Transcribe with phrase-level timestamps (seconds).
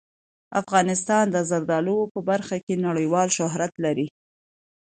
[0.61, 4.07] افغانستان د زردالو په برخه کې نړیوال شهرت لري.